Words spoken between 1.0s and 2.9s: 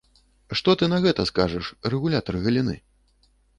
гэта скажаш, рэгулятар галіны?